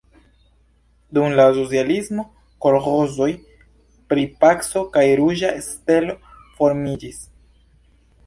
Dum 1.17 1.33
la 1.39 1.43
socialismo 1.57 2.23
kolĥozoj 2.65 3.27
pri 4.13 4.25
Paco 4.45 4.83
kaj 4.97 5.05
Ruĝa 5.21 5.51
Stelo 5.67 6.15
formiĝis. 6.57 7.21